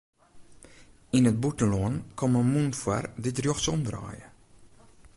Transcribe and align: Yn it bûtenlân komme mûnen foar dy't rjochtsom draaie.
Yn 1.17 1.29
it 1.31 1.41
bûtenlân 1.41 1.95
komme 2.17 2.41
mûnen 2.51 2.73
foar 2.81 3.05
dy't 3.21 3.37
rjochtsom 3.41 3.79
draaie. 3.87 4.25